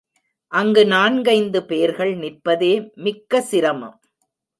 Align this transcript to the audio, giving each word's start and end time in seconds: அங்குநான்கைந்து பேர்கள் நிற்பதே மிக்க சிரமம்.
அங்குநான்கைந்து 0.51 1.59
பேர்கள் 1.65 2.13
நிற்பதே 2.15 2.71
மிக்க 2.95 3.41
சிரமம். 3.41 3.97